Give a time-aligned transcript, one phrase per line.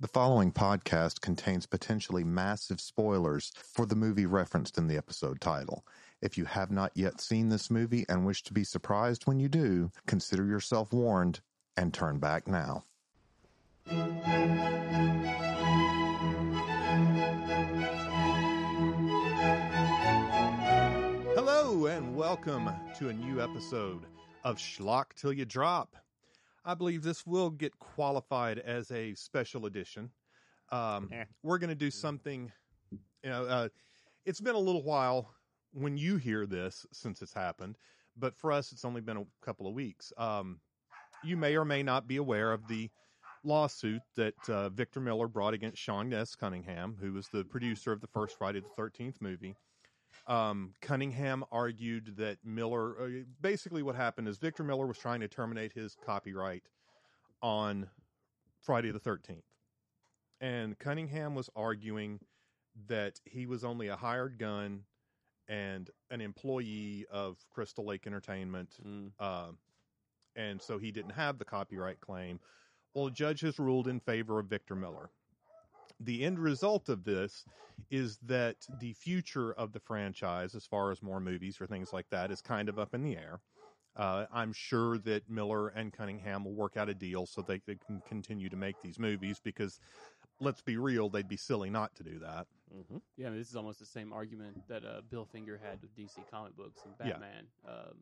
[0.00, 5.84] The following podcast contains potentially massive spoilers for the movie referenced in the episode title.
[6.22, 9.48] If you have not yet seen this movie and wish to be surprised when you
[9.48, 11.40] do, consider yourself warned
[11.76, 12.84] and turn back now.
[21.34, 22.70] Hello, and welcome
[23.00, 24.06] to a new episode
[24.44, 25.96] of Schlock Till You Drop.
[26.68, 30.10] I believe this will get qualified as a special edition.
[30.70, 31.24] Um, Eh.
[31.42, 32.52] We're going to do something.
[32.90, 33.68] You know, uh,
[34.26, 35.30] it's been a little while
[35.72, 37.78] when you hear this since it's happened,
[38.18, 40.12] but for us, it's only been a couple of weeks.
[40.18, 40.60] Um,
[41.24, 42.90] you may or may not be aware of the
[43.44, 46.34] lawsuit that uh, Victor Miller brought against Sean S.
[46.34, 49.56] Cunningham, who was the producer of the first Friday the Thirteenth movie.
[50.28, 53.08] Um, Cunningham argued that Miller, uh,
[53.40, 56.64] basically, what happened is Victor Miller was trying to terminate his copyright
[57.42, 57.88] on
[58.60, 59.42] Friday the 13th.
[60.40, 62.20] And Cunningham was arguing
[62.86, 64.82] that he was only a hired gun
[65.48, 68.76] and an employee of Crystal Lake Entertainment.
[68.86, 69.10] Mm.
[69.18, 69.52] Uh,
[70.36, 72.38] and so he didn't have the copyright claim.
[72.94, 75.10] Well, a judge has ruled in favor of Victor Miller.
[76.00, 77.44] The end result of this
[77.90, 82.08] is that the future of the franchise, as far as more movies or things like
[82.10, 83.40] that, is kind of up in the air.
[83.96, 87.76] Uh, I'm sure that Miller and Cunningham will work out a deal so they, they
[87.76, 89.80] can continue to make these movies because,
[90.40, 92.46] let's be real, they'd be silly not to do that.
[92.70, 95.82] hmm Yeah, I mean, this is almost the same argument that uh, Bill Finger had
[95.82, 97.14] with DC comic books and Yeah.
[97.14, 97.96] Batman, um,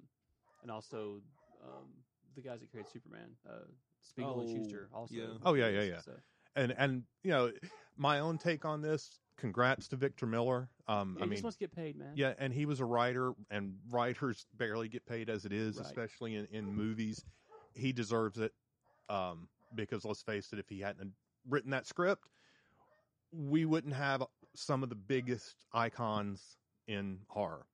[0.63, 1.23] and also
[1.63, 1.87] um,
[2.35, 3.65] the guys that created Superman, uh,
[4.03, 4.89] Spiegel and Oh, Shuster.
[4.95, 5.23] Also, yeah.
[5.45, 6.01] Oh, yeah, yeah, yeah.
[6.01, 6.13] So,
[6.57, 7.53] And and you know,
[7.97, 9.21] my own take on this.
[9.37, 10.71] Congrats to Victor Miller.
[10.89, 12.13] Um, yeah, I he mean, just wants to get paid, man.
[12.15, 15.85] Yeah, and he was a writer, and writers barely get paid as it is, Right.
[15.85, 17.23] especially in, in movies.
[17.75, 18.53] He deserves it
[19.11, 21.13] um, because let's face it, if he hadn't
[21.47, 22.29] written that script,
[23.31, 26.57] we wouldn't have some of the biggest icons
[26.89, 27.67] in horror.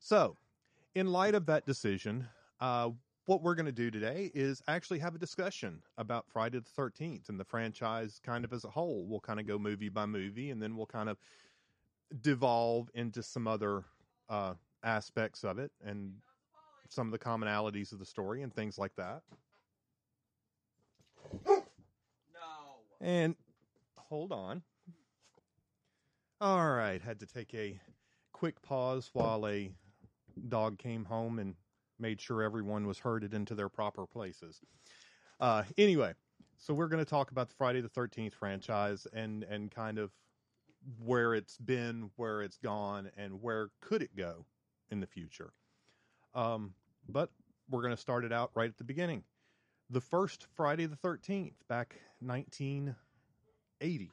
[0.00, 0.36] So,
[0.94, 2.28] in light of that decision,
[2.60, 2.90] uh,
[3.28, 7.28] what we're going to do today is actually have a discussion about Friday the 13th
[7.28, 9.04] and the franchise kind of as a whole.
[9.06, 11.18] We'll kind of go movie by movie and then we'll kind of
[12.22, 13.84] devolve into some other
[14.30, 16.14] uh, aspects of it and
[16.88, 19.20] some of the commonalities of the story and things like that.
[21.44, 21.60] No.
[23.02, 23.36] And
[23.98, 24.62] hold on.
[26.40, 27.78] All right, had to take a
[28.32, 29.70] quick pause while a
[30.48, 31.54] dog came home and
[31.98, 34.60] made sure everyone was herded into their proper places.
[35.40, 36.12] Uh, anyway,
[36.56, 40.10] so we're going to talk about the Friday the Thirteenth franchise and and kind of
[41.04, 44.46] where it's been, where it's gone, and where could it go
[44.90, 45.52] in the future.
[46.34, 46.74] Um,
[47.08, 47.30] but
[47.68, 49.24] we're going to start it out right at the beginning.
[49.90, 52.94] The first Friday the Thirteenth, back nineteen
[53.80, 54.10] eighty.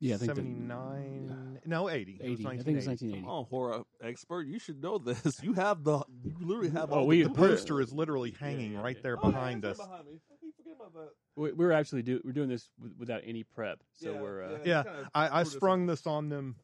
[0.00, 2.46] Yeah, I think the- 79 no 80 It was 80.
[2.46, 3.22] I think it's 1980.
[3.22, 3.26] 1980.
[3.28, 5.40] Oh, horror expert, you should know this.
[5.42, 6.90] You have the, you literally have.
[6.90, 9.02] Oh, all we- the the we're- poster is literally hanging yeah, right yeah.
[9.02, 10.20] there Oh, yeah, behind it's us Behind me.
[10.56, 11.10] Forget about that.
[11.36, 14.50] We- We're actually do we're doing this w- without any prep, so Yeah, we're uh,
[14.50, 14.58] yeah.
[14.64, 16.56] yeah kinda I, I sprung this on them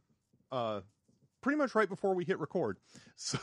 [0.50, 0.80] uh
[1.42, 2.78] pretty much right before we hit record
[3.16, 3.38] so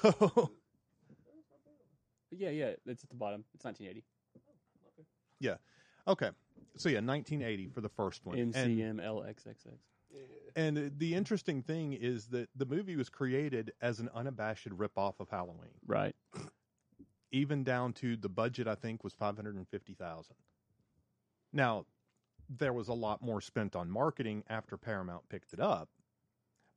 [2.31, 2.71] yeah, yeah.
[2.87, 3.43] It's at the bottom.
[3.53, 4.03] It's 1980.
[5.39, 5.55] Yeah,
[6.07, 6.29] okay
[6.75, 8.38] so yeah 1980 for the first one.
[8.38, 9.78] And, MCMLXXX.
[10.56, 15.29] and the interesting thing is that the movie was created as an unabashed ripoff of
[15.29, 15.72] halloween.
[15.85, 16.16] Right.
[17.31, 20.35] even down to the budget i think was 550000
[21.51, 21.85] now
[22.50, 25.89] there was a lot more spent on marketing after paramount picked it up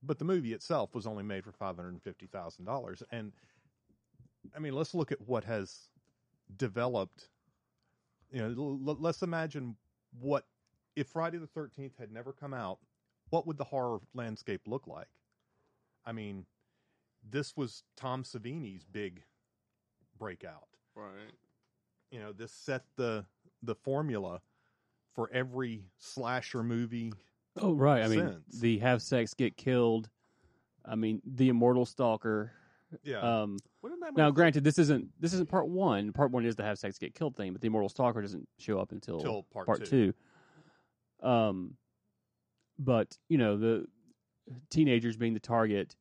[0.03, 3.33] but the movie itself was only made for $550000 and
[4.55, 5.89] i mean let's look at what has
[6.57, 7.29] developed.
[8.33, 9.77] You know l- let's imagine
[10.21, 10.45] what
[10.95, 12.79] if friday the 13th had never come out
[13.31, 15.09] what would the horror landscape look like
[16.05, 16.45] i mean
[17.29, 19.23] this was tom savini's big
[20.19, 21.33] breakout Right.
[22.11, 23.25] you know this set the
[23.63, 24.41] the formula
[25.15, 27.13] for every slasher movie
[27.59, 28.03] Oh, right.
[28.05, 30.11] I mean, the have sex, get killed.
[30.85, 32.53] I mean, the immortal stalker.
[33.03, 33.76] yeah Um, Wouldn't that
[34.17, 36.13] now, granted, this isn't this isn't part one.
[36.13, 38.79] Part one is the have sex, get killed thing, but the immortal stalker doesn't show
[38.79, 40.13] up until till part, part two.
[41.23, 41.29] two.
[41.29, 41.75] Um,
[42.79, 43.87] but you know the
[44.71, 45.97] teenagers being the target.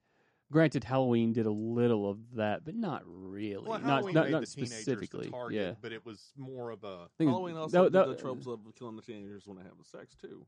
[0.51, 3.67] Granted, Halloween did a little of that, but not really.
[3.67, 5.25] well not not, made not the teenagers specifically.
[5.25, 8.07] the target, yeah, but it was more of a think Halloween also that- did that-
[8.15, 10.45] the tropes of killing the teenagers when they have sex too.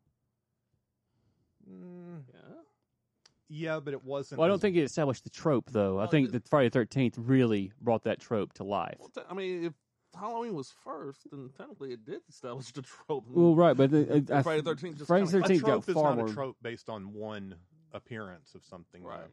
[1.70, 2.40] mm, Yeah.
[3.50, 6.00] Yeah but it wasn't Well, I don't think it established the trope, though.
[6.00, 8.98] I think it- that Friday the Thirteenth really brought that trope to life.
[9.00, 9.74] Well, t- I mean, if
[10.18, 13.26] Halloween was first, then technically it did establish the trope.
[13.30, 15.90] Well, right, but the, uh, Friday the 13th just Friday the a 13th got trope
[15.90, 16.28] is far not more.
[16.28, 17.56] a trope based on one
[17.94, 19.04] appearance of something.
[19.04, 19.10] though.
[19.10, 19.30] Right.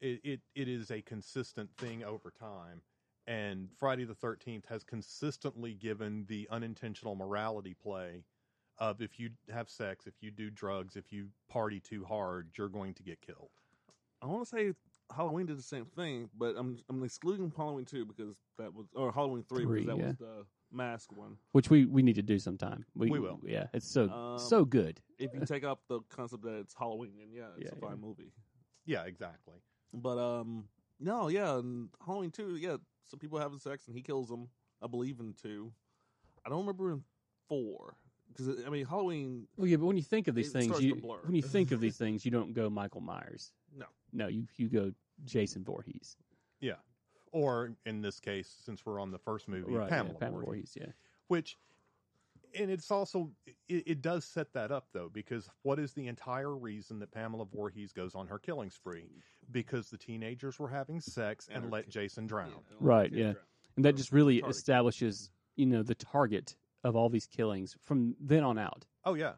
[0.00, 2.82] It, it it is a consistent thing over time,
[3.26, 8.24] and Friday the Thirteenth has consistently given the unintentional morality play
[8.82, 12.68] of if you have sex, if you do drugs, if you party too hard, you're
[12.68, 13.50] going to get killed.
[14.20, 14.72] I want to say
[15.14, 19.12] Halloween did the same thing, but I'm I'm excluding Halloween two because that was or
[19.12, 20.08] Halloween three, Three, because that yeah.
[20.08, 21.36] was the mask one.
[21.52, 22.84] which we, we need to do sometime.
[22.96, 23.38] We, We will.
[23.44, 25.00] Yeah, it's so Um, so good.
[25.18, 27.98] If you take up the concept that it's Halloween, then yeah, it's Yeah, a fine
[28.00, 28.06] yeah.
[28.06, 28.32] movie.
[28.84, 29.58] Yeah, exactly.
[29.94, 30.64] But um,
[30.98, 34.48] no, yeah, and Halloween two, yeah, some people having sex and he kills them.
[34.82, 35.72] I believe in two.
[36.44, 37.04] I don't remember in
[37.48, 37.94] four
[38.36, 39.46] because I mean Halloween.
[39.56, 40.94] Well, yeah, but when you think of these things, you
[41.24, 43.52] when you think of these things, you don't go Michael Myers.
[43.76, 43.86] No.
[44.12, 44.92] no, you you go
[45.24, 46.16] Jason Voorhees.
[46.60, 46.74] Yeah.
[47.32, 50.72] Or in this case, since we're on the first movie, right, Pamela, yeah, Pamela Voorhees.
[50.74, 50.76] Voorhees.
[50.78, 50.92] Yeah,
[51.28, 51.56] which
[52.58, 56.54] and it's also it, it does set that up though because what is the entire
[56.54, 59.08] reason that Pamela Voorhees goes on her killing spree
[59.50, 62.50] because the teenagers were having sex and, And let kid- Jason drown.
[62.50, 63.22] Yeah, Right, yeah.
[63.32, 63.36] drown.
[63.76, 68.42] and that just really establishes you know the target of all these killings from then
[68.44, 68.84] on out.
[69.04, 69.32] Oh yeah.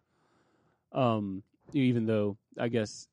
[0.93, 1.43] Um,
[1.73, 3.09] even though I guess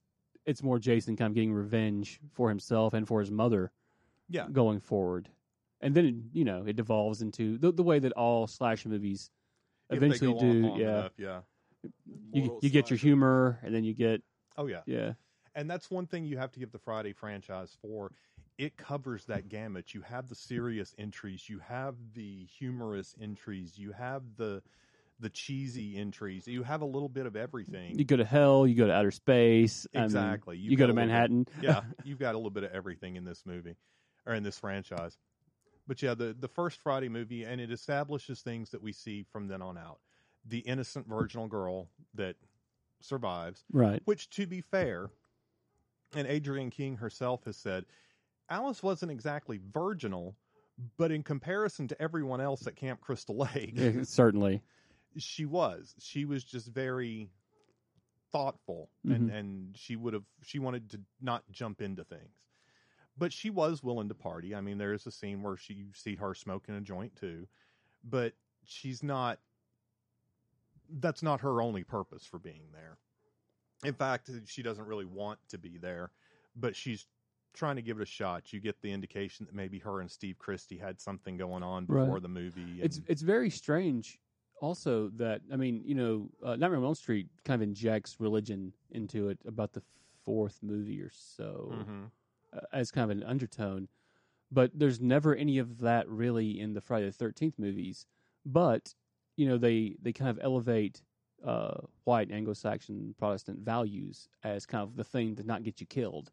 [0.45, 3.71] it's more Jason kind of getting revenge for himself and for his mother
[4.29, 4.47] Yeah.
[4.51, 5.29] going forward,
[5.81, 9.29] and then it, you know it devolves into the the way that all slasher movies
[9.89, 10.67] eventually do.
[10.67, 11.41] long yeah, enough, yeah.
[12.31, 14.21] you you get your humor, and then you get
[14.57, 14.81] Oh yeah.
[14.85, 15.13] yeah.
[15.53, 18.11] And that's one thing you have to give the Friday franchise for.
[18.61, 19.95] It covers that gamut.
[19.95, 24.61] You have the serious entries, you have the humorous entries, you have the
[25.19, 26.47] the cheesy entries.
[26.47, 27.97] You have a little bit of everything.
[27.97, 29.87] You go to hell, you go to outer space.
[29.95, 30.57] I mean, exactly.
[30.57, 31.47] you You've go to little bit- Manhattan.
[31.61, 33.77] yeah, you've got a little bit of everything in this movie
[34.27, 35.17] or in this franchise.
[35.87, 39.47] But yeah, the the first Friday movie and it establishes things that we see from
[39.47, 39.97] then on out.
[40.47, 42.35] The innocent virginal girl that
[42.99, 44.03] survives, right.
[44.05, 45.09] which to be fair,
[46.15, 47.85] and Adrienne King herself has said,
[48.51, 50.35] Alice wasn't exactly virginal,
[50.97, 54.61] but in comparison to everyone else at Camp Crystal Lake, Yeah, certainly.
[55.17, 55.95] she was.
[55.99, 57.29] She was just very
[58.31, 59.15] thoughtful Mhm.
[59.15, 62.35] and and she would have she wanted to not jump into things.
[63.17, 64.55] But she was willing to party.
[64.55, 67.47] I mean, there is a scene where she you see her smoking a joint too,
[68.03, 68.33] but
[68.63, 69.39] she's not
[70.99, 72.97] that's not her only purpose for being there.
[73.83, 76.11] In fact, she doesn't really want to be there,
[76.55, 77.05] but she's
[77.53, 78.53] trying to give it a shot.
[78.53, 82.01] You get the indication that maybe her and Steve Christy had something going on Right.
[82.05, 82.81] before the movie.
[82.81, 84.19] It's and- it's very strange.
[84.61, 88.73] Also, that I mean, you know, uh, Nightmare on Elm Street kind of injects religion
[88.91, 89.81] into it about the
[90.23, 92.11] fourth movie or so Mhm.
[92.53, 93.87] uh, as kind of an undertone,
[94.51, 98.05] but there's never any of that really in the Friday the Thirteenth movies.
[98.45, 98.93] But
[99.35, 101.01] you know, they they kind of elevate
[101.43, 106.31] uh, white Anglo-Saxon Protestant values as kind of the thing to not get you killed.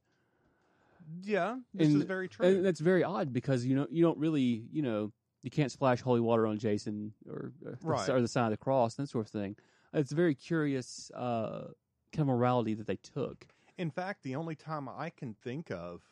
[1.23, 2.47] Yeah, this And- is very true.
[2.47, 5.13] And that's very odd because you know you don't really you know
[5.43, 8.09] you can't splash holy water on Jason or or, the, Right.
[8.09, 9.57] or the sign of the cross that sort of thing.
[9.93, 11.69] It's a very curious uh,
[12.13, 13.47] kind of morality that they took.
[13.79, 16.03] In fact, the only time I can think of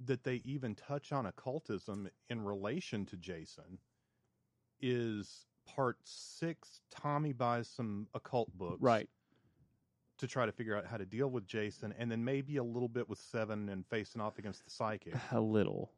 [0.00, 3.78] that they even touch on occultism in relation to Jason
[4.80, 6.80] is part six.
[6.90, 9.08] Tommy buys some occult books, Right.
[10.18, 12.88] To try to figure out how to deal with Jason, and then maybe a little
[12.88, 15.14] bit with Seven and facing off against the psychic.
[15.32, 15.90] A little,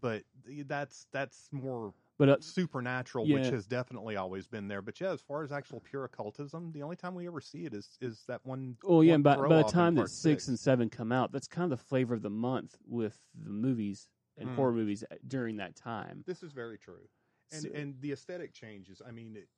[0.00, 0.22] But
[0.66, 4.80] that's that's more but uh, supernatural, which has definitely always been there.
[4.80, 7.74] But yeah, as far as actual pure occultism, the only time we ever see it
[7.74, 8.76] is is that one.
[8.84, 9.12] well, yeah.
[9.12, 11.64] one And by, by the time that part six, and seven come out, that's kind
[11.72, 14.54] of the flavor of the month with the movies and Mm.
[14.56, 16.24] horror movies during that time.
[16.26, 17.08] This is very true.
[17.52, 19.00] And So- and the aesthetic changes.
[19.06, 19.48] I mean, it,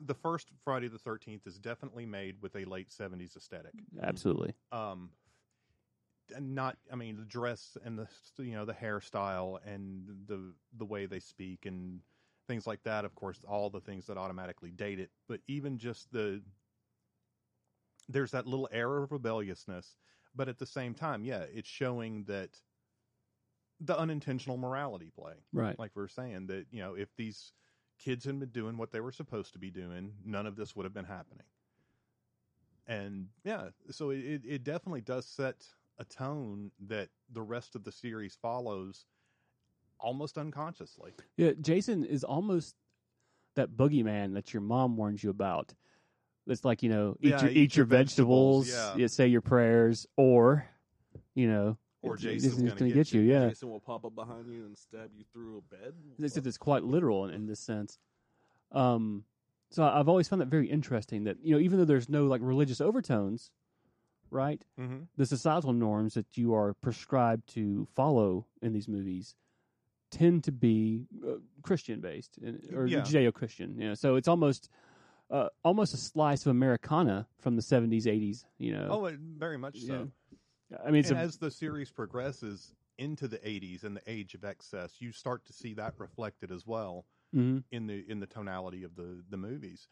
[0.00, 3.72] the first Friday the Thirteenth is definitely made with a late seventies aesthetic.
[4.02, 4.54] Absolutely.
[4.72, 5.10] Um,
[6.34, 6.76] and not.
[6.92, 11.20] I mean, the dress and the you know the hairstyle and the the way they
[11.20, 12.00] speak and
[12.46, 13.04] things like that.
[13.04, 15.10] Of course, all the things that automatically date it.
[15.28, 16.42] But even just the
[18.08, 19.96] there's that little air of rebelliousness,
[20.34, 22.50] but at the same time, yeah, it's showing that
[23.80, 25.78] the unintentional morality play Right.
[25.78, 27.52] like we are saying that you know if these
[27.98, 30.84] kids had been doing what they were supposed to be doing none of this would
[30.84, 31.44] have been happening
[32.86, 35.66] and yeah so it, it- it definitely does set
[35.98, 39.06] a tone that the rest of the series follows
[40.00, 42.76] almost unconsciously Yeah, Jason is almost
[43.56, 45.74] that boogeyman that your mom warns you about.
[46.46, 48.94] It's like you know, eat Yeah, your eat, your vegetables, yeah.
[48.96, 50.64] yeah, say your prayers, or
[51.34, 53.20] you know, or Jason's Jason's going to get you.
[53.22, 55.94] Yeah, Jason will pop up behind you and stab you through a bed.
[56.22, 57.98] except it's quite literal in, in this sense.
[58.72, 59.24] Um,
[59.70, 61.24] so I've always found that very interesting.
[61.24, 63.50] That you know, even though there's no like religious overtones,
[64.30, 64.62] right?
[64.80, 65.04] Mm-hmm.
[65.16, 69.34] The societal norms that you are prescribed to follow in these movies
[70.10, 72.38] tend to be uh, Christian based
[72.74, 73.00] or Yeah.
[73.00, 73.78] Judeo Christian.
[73.78, 74.70] You know, so it's almost
[75.30, 78.46] uh, almost a slice of Americana from the seventies, eighties.
[78.58, 80.08] You know, Oh, very much so.
[80.84, 84.44] I mean, and a, as the series progresses into the 80s and the age of
[84.44, 87.62] excess, you start to see that reflected as well mhm.
[87.70, 89.88] in the in the tonality of the the movies.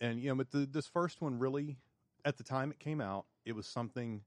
[0.00, 1.78] And you know, but the, this first one really,
[2.24, 4.22] at the time it came out, it was something.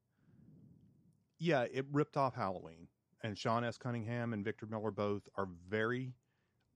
[1.38, 2.88] Yeah, it ripped off Halloween,
[3.24, 3.78] and Sean S.
[3.78, 6.14] Cunningham and Victor Miller both are very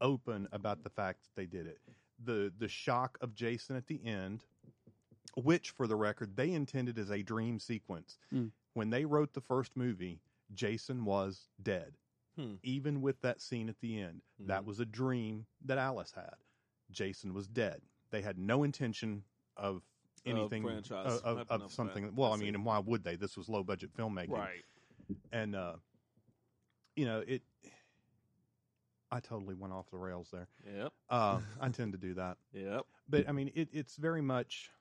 [0.02, 1.80] open about the fact that they did it.
[2.24, 4.44] the The shock of Jason at the end,
[5.36, 8.18] which, for the record, they intended as a dream sequence.
[8.34, 8.52] Mm.
[8.76, 10.22] When they wrote the first movie,
[10.54, 11.98] Jason was dead
[12.36, 12.56] Hmm.
[12.64, 14.22] even with that scene at the end.
[14.40, 14.66] That Mhm.
[14.66, 16.36] was a dream that Alice had.
[16.92, 17.82] Jason was dead.
[18.10, 19.24] They had no intention
[19.56, 19.82] of
[20.26, 22.04] anything franchise, of, of, of something.
[22.08, 22.14] that.
[22.14, 23.16] Well, I I mean, and why would they?
[23.16, 24.66] This was low budget filmmaking, Right.
[25.32, 25.78] And uh,
[26.98, 27.44] you know, it.
[29.12, 30.50] I totally went off the rails there.
[30.66, 30.94] Yep.
[31.10, 32.86] Uh, I tend to do that, Yep.
[33.08, 34.72] but I mean, it, it's very much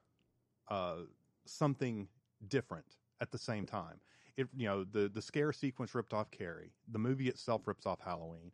[0.69, 1.03] uh,
[1.45, 2.09] something
[2.49, 4.01] different at the same time.
[4.37, 6.73] It you know the the scare sequence ripped off Carrie.
[6.89, 8.53] The movie itself rips off Halloween,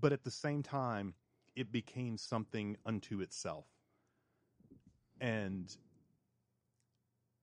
[0.00, 1.14] but at the same time,
[1.56, 3.66] it became something unto itself,
[5.20, 5.76] and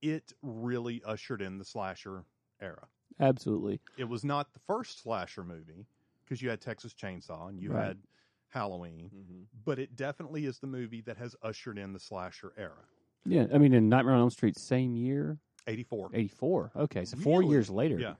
[0.02, 2.26] it really ushered in the slasher
[2.60, 2.88] era.
[3.18, 3.80] absolutely.
[3.96, 5.88] It was not the first slasher movie
[6.24, 7.72] because you had Texas Chainsaw and you Right.
[7.72, 8.06] had
[8.48, 12.86] Halloween, hmm but it definitely is the movie that has ushered in the slasher era.
[13.24, 16.10] Yeah, I mean, in Nightmare on Elm Street, same year, 84.
[16.14, 16.70] eighty four.
[16.76, 17.52] Okay, so four Really?
[17.52, 17.98] years later.
[17.98, 18.14] Yeah.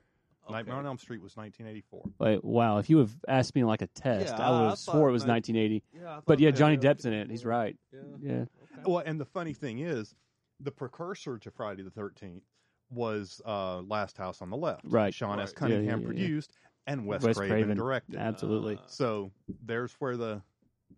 [0.47, 2.03] Nightmare on Elm Street was 1984.
[2.19, 4.77] Like, wow, if you have asked me like a test, Yeah, I would I have
[4.77, 5.83] swore it was that- 1980.
[5.91, 6.01] Yeah.
[6.11, 7.31] I But thought yeah, they Johnny Depp's in it.
[7.31, 7.75] He's right.
[7.91, 7.99] Yeah.
[8.21, 8.31] Yeah.
[8.33, 8.47] Okay.
[8.85, 10.13] Well, and the funny thing is,
[10.59, 12.43] the precursor to Friday the 13th
[12.91, 14.81] was uh, Last House on the Left.
[14.85, 15.11] Right.
[15.11, 15.49] Sean S.
[15.49, 15.55] Right.
[15.55, 16.05] Cunningham Yeah, yeah, yeah.
[16.05, 16.51] produced
[16.85, 17.77] and Wes, Wes Craven, Craven.
[17.77, 18.15] directed.
[18.17, 18.75] Absolutely.
[18.77, 19.31] Uh, So
[19.63, 20.43] there's where the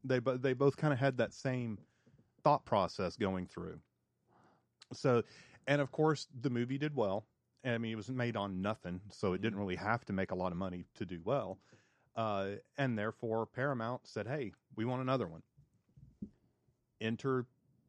[0.04, 1.78] they bo- they both kind of had that same
[2.44, 3.80] thought process going through.
[4.94, 5.24] So,
[5.68, 7.26] and of course, the movie did well.
[7.66, 10.36] I mean, it was made on nothing, so it didn't really have to make a
[10.36, 11.60] lot of money to do well.
[12.16, 15.44] Uh, and therefore, Paramount said, "Hey, we want another one."
[17.02, 17.46] Enter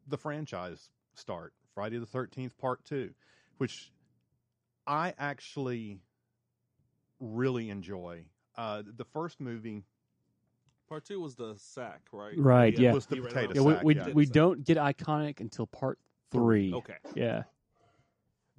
[0.07, 3.13] the franchise start Friday the Thirteenth Part Two,
[3.57, 3.91] which
[4.85, 6.01] I actually
[7.19, 8.25] really enjoy.
[8.55, 9.83] Uh, the first movie
[10.89, 12.33] Part two was the sack, right?
[12.35, 12.91] Right, yeah.
[12.91, 13.55] was the He potato out.
[13.55, 14.09] Yeah, we sack, we, yeah.
[14.09, 15.99] we don't get iconic until part
[16.31, 16.73] three.
[16.73, 16.95] Okay.
[17.13, 17.43] Yeah.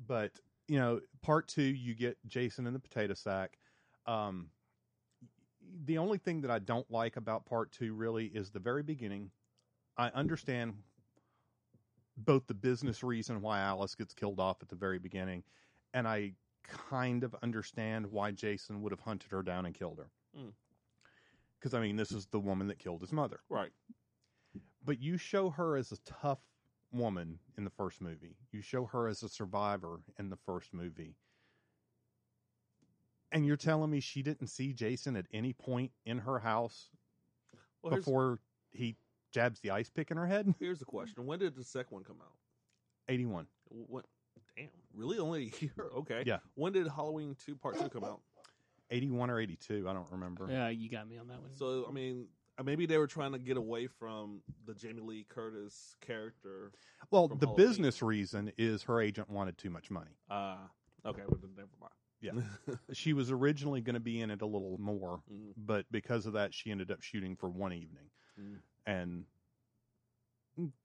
[0.07, 0.33] But
[0.69, 3.59] you know part two you get jason in the potato sack
[4.07, 4.49] um
[5.85, 9.30] the only thing that i don't like about part two really is the very beginning
[9.97, 10.75] i understand
[12.16, 15.42] both the business reason why alice gets killed off at the very beginning
[15.95, 20.11] and i kind of understand why jason would have hunted her down and killed her
[20.38, 20.52] Mm.
[21.59, 23.73] because i mean this is the woman that killed his mother Right.
[24.85, 26.38] but you show her as a tough
[26.93, 28.37] woman in the first movie.
[28.53, 31.17] You show her as a survivor in the first movie.
[33.33, 36.91] And you're telling me she didn't see Jason at any point in her house
[37.83, 38.41] Well, before
[38.73, 38.97] he
[39.33, 40.53] jabs the ice pick in her head?
[40.61, 42.35] here's the question: When did the second one come out?
[43.09, 43.47] 81.
[43.69, 44.05] What?
[44.57, 44.69] Damn.
[44.95, 45.19] Really?
[45.19, 45.73] Only a year?
[45.97, 46.25] Okay.
[46.27, 46.39] Yeah.
[46.55, 48.21] When did Halloween two Part two come out?
[48.93, 50.49] 81 or 82, I don't remember.
[50.51, 51.51] Yeah, you got me on that one.
[51.55, 52.27] So I mean,
[52.64, 56.73] maybe they were trying to get away from the Jamie Lee Curtis character.
[57.11, 57.57] Well, the Halloween.
[57.57, 60.17] business reason is her agent wanted too much money.
[60.31, 60.57] Uh
[61.07, 61.23] okay.
[61.29, 61.93] Well, never mind.
[62.21, 62.75] Yeah.
[62.93, 65.52] She was originally going to be in it a little more, Mm.
[65.57, 68.11] but because of that, she ended up shooting for one evening.
[68.38, 68.57] Mm.
[68.87, 69.25] And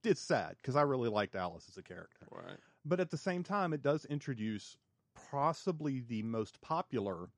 [0.04, 2.28] it's sad because I really liked Alice as a character.
[2.32, 2.58] right.
[2.86, 4.78] But at the same time, it does introduce
[5.32, 7.30] possibly the most popular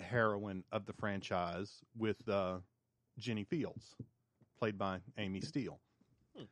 [0.00, 2.58] heroine of the franchise with uh,
[3.20, 3.94] Jenny Fields,
[4.58, 5.80] played by Amy Steel,
[6.36, 6.44] Hmm.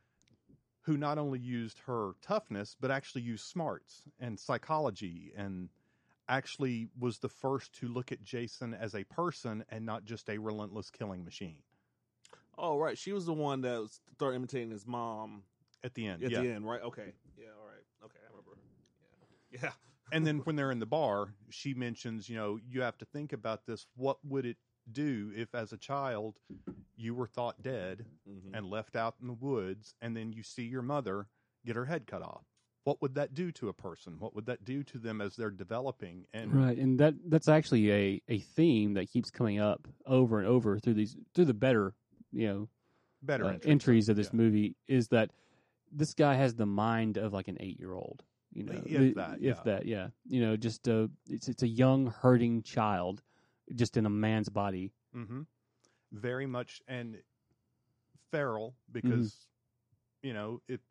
[0.81, 5.69] who not only used her toughness, but actually used smarts and psychology and
[6.27, 10.37] actually was the first to look at Jason as a person and not just a
[10.37, 11.63] relentless killing machine
[12.61, 12.97] Oh, right.
[12.97, 15.43] She was the one that was started imitating his mom
[15.81, 16.23] at the end.
[16.23, 16.41] at yeah.
[16.41, 16.81] the end, right?
[16.81, 17.13] Okay.
[17.37, 17.45] Yeah.
[17.57, 17.83] All right.
[18.03, 18.19] Okay.
[18.21, 18.57] I remember.
[19.51, 19.59] Yeah.
[19.63, 19.71] Yeah.
[20.11, 23.31] and then when they're in the bar, she mentions, you know, you have to think
[23.31, 23.87] about this.
[23.95, 24.57] What would it
[24.93, 26.39] do if, as a child,
[26.95, 28.51] you were thought dead Mhm.
[28.53, 31.27] and left out in the woods, and then you see your mother
[31.65, 32.45] get her head cut off?
[32.85, 34.17] what would that do to a person?
[34.19, 36.25] What would that do to them as they're developing?
[36.33, 40.47] And Right, and that that's actually a, a theme that keeps coming up over and
[40.47, 41.93] over through these through the better
[42.31, 42.69] you know
[43.21, 43.69] better uh, entries.
[43.71, 44.37] entries of this Yeah.
[44.37, 45.29] movie is that
[45.91, 48.23] this guy has the mind of like an eight year old.
[48.53, 49.61] You know, If The- that, if yeah.
[49.65, 50.09] that, yeah.
[50.25, 53.21] You know, just uh, it's it's a young hurting child,
[53.75, 54.91] just in a man's body.
[55.13, 55.41] hmm
[56.11, 57.21] Very much, and
[58.31, 59.47] feral because
[60.21, 60.81] you know it.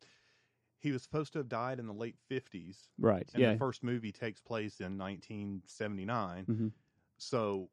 [0.81, 3.29] He was supposed to have died in the late fifties, Right.
[3.33, 3.51] and yeah.
[3.53, 6.45] the first movie takes place in 1979.
[6.45, 6.71] Mhm.
[7.17, 7.69] So,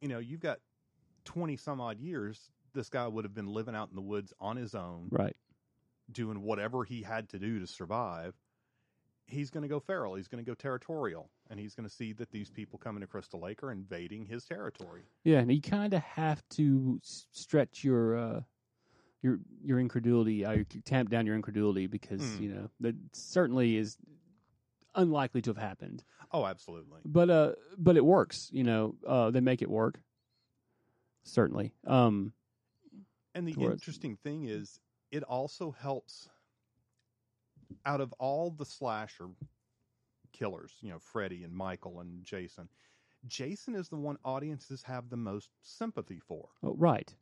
[0.00, 0.60] you know, you've got
[1.24, 2.52] 20 some odd years.
[2.72, 5.36] This guy would have been living out in the woods on his own, Right.
[6.12, 8.36] doing whatever he had to do to survive.
[9.28, 10.14] He's going to go feral.
[10.14, 13.06] He's going to go territorial, and he's going to see that these people coming to
[13.08, 15.02] Crystal Lake are invading his territory.
[15.24, 18.40] Yeah, and you kind of have to stretch your uh,
[19.22, 22.42] your your incredulity, uh, you tamp down your incredulity because Hmm.
[22.42, 23.96] you know that certainly is
[24.94, 26.04] unlikely to have happened.
[26.30, 27.00] Oh, absolutely.
[27.04, 28.48] But uh, but it works.
[28.52, 30.00] You know, uh, they make it work.
[31.24, 31.72] Certainly.
[31.84, 32.32] Um,
[33.34, 34.78] And the to where it's- interesting thing is,
[35.10, 36.28] it also helps
[37.84, 39.28] out of all the slasher
[40.32, 42.68] killers, you know, Freddy and Michael and Jason,
[43.26, 47.14] Jason is the one audiences have the most sympathy for oh, right.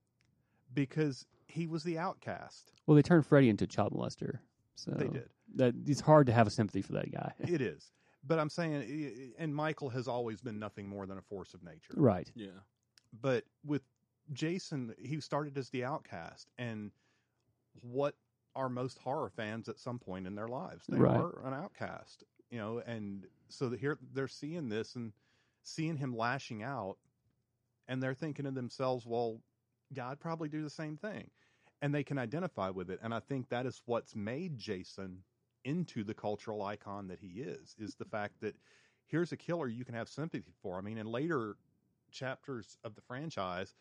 [0.74, 2.72] because he was the outcast.
[2.86, 4.38] Well, they turned Freddy into a child molester.
[4.76, 5.28] So They did.
[5.56, 7.32] That it's hard to have a sympathy for that guy.
[7.38, 7.92] It is.
[8.26, 11.94] But I'm saying, and Michael has always been nothing more than a force of nature.
[11.94, 12.30] right.
[12.34, 12.48] Yeah.
[13.20, 13.82] but with
[14.32, 16.90] Jason, he started as the outcast, and
[17.82, 18.14] what
[18.56, 20.86] are most horror fans at some point in their lives?
[20.88, 21.06] They Right.
[21.06, 25.12] are an outcast, you know, and so here they're seeing this and
[25.62, 26.98] seeing him lashing out,
[27.88, 29.42] and they're thinking to themselves, "Well,
[29.92, 31.30] God probably do the same thing,"
[31.82, 35.24] and they can identify with it, and I think that is what's made Jason
[35.64, 38.56] into the cultural icon that he is is the fact that
[39.06, 40.78] here's a killer you can have sympathy for.
[40.78, 41.56] I mean, in later
[42.10, 43.74] chapters of the franchise,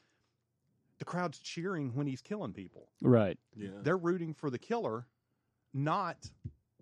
[1.00, 2.90] the crowd's cheering when he's killing people.
[3.02, 3.38] Right.
[3.56, 3.70] Yeah.
[3.82, 5.08] They're rooting for the killer,
[5.74, 6.30] not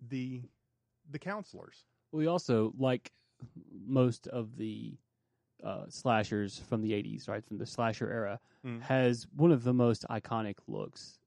[0.09, 0.43] the
[1.09, 1.85] the counselors.
[2.11, 3.11] We also like
[3.85, 4.97] most of the
[5.63, 8.79] uh, slashers from the '80s, right, from the slasher era, Mm.
[8.81, 11.17] has one of the most iconic looks.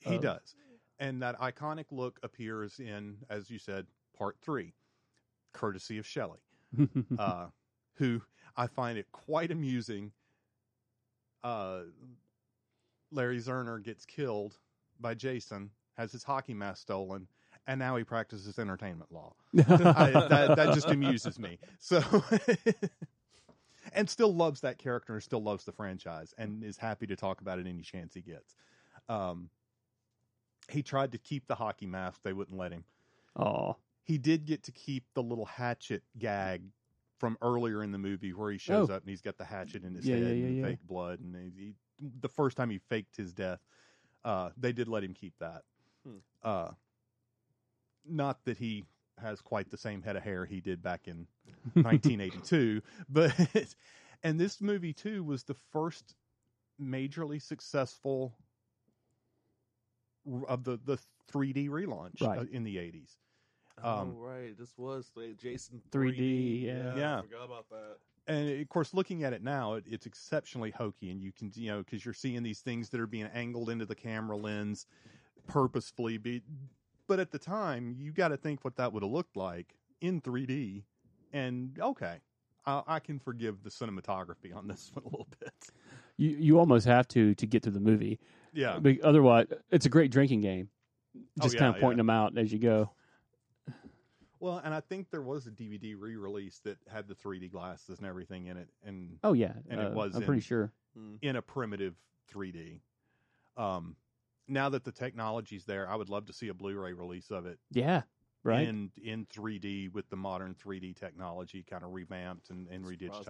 [0.00, 0.20] He Oh.
[0.20, 0.54] does.
[0.98, 3.86] And that iconic look appears in, as you said,
[4.16, 4.74] part three,
[5.52, 6.40] courtesy of Shelley,
[7.18, 7.48] uh,
[7.94, 8.22] who
[8.56, 10.12] I find it quite amusing.
[11.44, 11.82] Uh,
[13.10, 14.56] Larry Zerner gets killed
[15.00, 17.26] by Jason, has his hockey mask stolen,
[17.66, 19.34] and now he practices entertainment law.
[19.58, 19.62] I,
[20.28, 21.58] that, that just amuses me.
[21.78, 22.02] So,
[23.92, 27.40] and still loves that character and still loves the franchise and is happy to talk
[27.40, 28.54] about it any chance he gets.
[29.08, 29.50] Um,
[30.70, 32.84] he tried to keep the hockey mask; they wouldn't let him.
[33.36, 36.62] oh, He did get to keep the little hatchet gag
[37.18, 38.94] from earlier in the movie where he shows Oh.
[38.94, 40.62] up and he's got the hatchet in his Yeah, head yeah, and yeah, yeah.
[40.68, 41.74] fake blood, and he, he,
[42.20, 43.60] the first time he faked his death,
[44.24, 45.62] uh, they did let him keep that.
[46.06, 46.18] Hmm.
[46.42, 46.70] Uh,
[48.06, 48.84] not that he
[49.20, 51.26] has quite the same head of hair he did back in
[51.74, 53.34] 1982 but
[54.22, 56.14] and this movie too was the first
[56.80, 58.32] majorly successful
[60.46, 60.96] of the the
[61.32, 62.38] 3D relaunch Right.
[62.38, 63.16] uh, in the 80s
[63.82, 64.56] oh, um, right.
[64.56, 66.96] This was the Jason 3D, yeah.
[66.96, 67.18] Yeah.
[67.18, 67.96] I forgot about that.
[68.28, 71.70] And of course looking at it now it, it's exceptionally hokey and you can you
[71.70, 74.86] know because you're seeing these things that are being angled into the camera lens
[75.46, 76.42] purposefully be
[77.06, 80.20] but at the time you got to think what that would have looked like in
[80.20, 80.82] 3d
[81.32, 82.18] and okay
[82.66, 85.52] I, I can forgive the cinematography on this one a little bit
[86.18, 88.18] you you almost have to to get through the movie.
[88.52, 90.68] yeah Be- Otherwise, it's a great drinking game.
[91.16, 91.80] Oh, Just yeah, kind of yeah.
[91.80, 92.90] pointing them out as you go.
[94.40, 98.06] Well and i think there was a dvd re-release that had the 3d glasses and
[98.06, 100.72] everything in it and Oh yeah, And it uh, was I'm in- pretty sure.
[100.96, 101.16] Hmm.
[101.22, 101.94] in a primitive
[102.32, 102.80] 3d
[103.56, 103.96] um
[104.46, 107.58] now that the technology's there i would love to see a blu-ray release of it
[107.70, 108.02] Yeah,
[108.44, 108.66] right.
[108.66, 113.28] in in 3D with the modern 3D technology, kind of revamped and, and redigitized.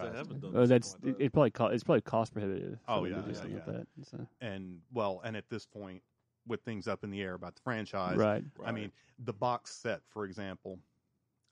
[0.54, 1.24] Oh, that's it, like that.
[1.24, 1.32] it.
[1.32, 2.78] Probably co- it's probably cost prohibitive.
[2.86, 3.72] Oh, them yeah, yeah, like yeah.
[3.72, 3.86] that.
[4.04, 6.02] So, And well, and at this point,
[6.46, 8.44] with things up in the air about the franchise, right.
[8.60, 8.74] I Right.
[8.74, 10.78] mean, the box set, for example,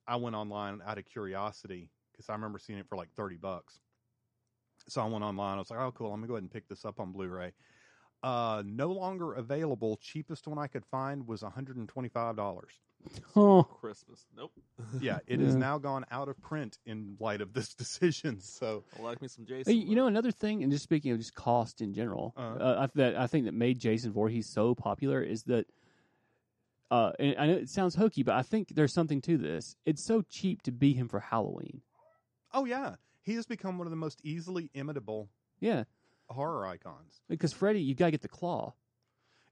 [0.09, 3.81] I went online out of curiosity because I remember seeing it for like 30 bucks.
[4.89, 5.57] So I went online.
[5.57, 6.13] I was like, oh, cool.
[6.13, 7.53] I'm going to go ahead and pick this up on Blu ray.
[8.23, 9.99] Uh, no longer available.
[10.01, 12.65] Cheapest one I could find was $125.
[13.37, 14.27] Oh, Christmas.
[14.37, 14.53] Nope.
[15.01, 15.59] Yeah, it has Yeah.
[15.59, 18.41] now gone out of print in light of this decision.
[18.41, 19.73] So, I like me some Jason.
[19.75, 22.59] Hey, you know another thing, and just speaking of just cost in general, Uh-huh.
[22.59, 25.67] uh, I, that I think that made Jason Voorhees so popular is that
[26.91, 29.77] uh, and I know it sounds hokey, but I think there's something to this.
[29.85, 31.83] It's so cheap to be him for Halloween.
[32.53, 35.29] Oh yeah, he has become one of the most easily imitable
[35.61, 35.85] Yeah,
[36.29, 37.21] horror icons.
[37.29, 38.75] because Freddy, you gotta get the claw.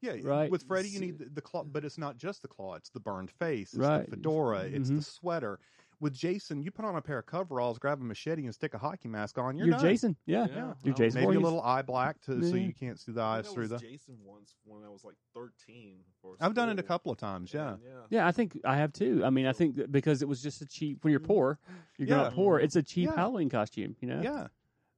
[0.01, 0.51] Yeah, Right.
[0.51, 3.01] With Freddy, you need the, the claw, but it's not just the claw; it's the
[3.01, 4.05] burned face, it's Right.
[4.05, 5.05] the fedora, it's the Mhm.
[5.05, 5.59] sweater.
[6.01, 8.79] With Jason, you put on a pair of coveralls, grab a machete, and stick a
[8.79, 9.57] hockey mask on.
[9.57, 9.79] You're, You're.
[9.79, 10.17] Jason.
[10.27, 10.47] Yeah.
[10.55, 10.73] Yeah.
[10.83, 13.21] You're I Jason was- Maybe a little eye black to so you can't see the
[13.21, 13.79] I eyes think I through was the.
[13.89, 15.99] Jason once when I was like 13.
[16.41, 17.53] I've done it a couple of times.
[17.55, 17.75] Yeah.
[17.75, 17.91] And, yeah.
[18.19, 19.23] Yeah, I think I have too.
[19.25, 21.05] I mean, I think because it was just a cheap.
[21.05, 21.59] When you're poor,
[21.99, 22.17] you're Yeah.
[22.17, 22.59] not poor.
[22.59, 23.17] It's a cheap Yeah.
[23.17, 23.97] Halloween costume.
[24.01, 24.21] You know.
[24.23, 24.47] Yeah.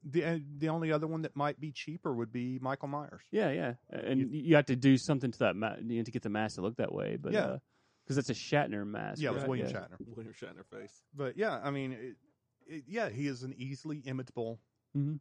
[0.08, 3.22] The uh, the only other one that might be cheaper would be Michael Myers.
[3.32, 6.22] Yeah, yeah, and you, have to do something to that ma- you know, to get
[6.22, 7.16] the mask to look that way.
[7.20, 7.56] But Yeah.
[8.06, 9.20] Because it's a Shatner mask.
[9.20, 9.48] Yeah, it was right?
[9.48, 9.72] William yeah.
[9.80, 10.16] Shatner.
[10.16, 11.02] William Shatner face.
[11.14, 12.16] But yeah, I mean, it,
[12.66, 14.60] it, yeah, he is an easily imitable
[14.96, 15.18] Mhm.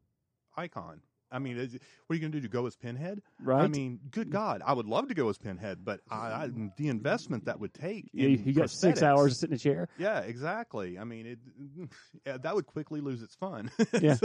[0.56, 1.02] icon.
[1.32, 2.44] I mean, is, what are you going to do?
[2.44, 3.22] To go as Pinhead?
[3.42, 3.64] Right.
[3.64, 6.88] I mean, good God, I would love to go as Pinhead, but I, I, the
[6.88, 8.10] investment that would take.
[8.14, 9.90] you, you got six hours to sit in a chair.
[9.98, 11.00] Yeah, exactly.
[11.00, 11.40] I mean, it
[12.26, 13.72] yeah, that would quickly lose its fun.
[14.02, 14.18] Yeah.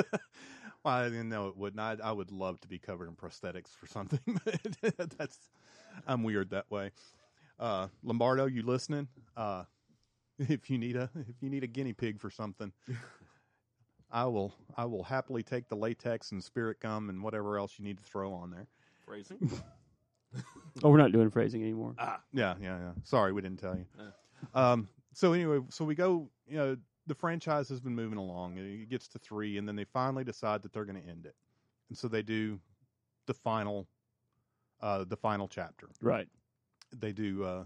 [0.84, 1.80] well, I didn't know it wouldn't.
[1.80, 5.38] I, I would love to be covered in prosthetics for something, but that's
[6.06, 6.92] I'm weird that way.
[7.60, 9.06] Uh, Lombardo, you listening?
[9.36, 9.64] Uh,
[10.38, 12.72] if you need a if you need a guinea pig for something,
[14.10, 17.84] I will I will happily take the latex and spirit gum and whatever else you
[17.84, 18.66] need to throw on there.
[19.06, 19.38] Phrasing.
[20.84, 21.96] Oh, we're not doing phrasing anymore.
[21.98, 22.20] ah.
[22.32, 22.92] Yeah, yeah, yeah.
[23.02, 23.84] Sorry, we didn't tell you.
[23.98, 24.10] Yeah.
[24.54, 26.30] Um, so anyway, so we go.
[26.46, 26.76] You know,
[27.08, 28.56] the franchise has been moving along.
[28.56, 31.26] and It gets to three, and then they finally decide that they're going to end
[31.26, 31.34] it,
[31.88, 32.60] and so they do
[33.26, 33.88] the final,
[34.80, 35.88] uh, the final chapter.
[36.00, 36.28] Right.
[36.98, 37.64] They do, uh,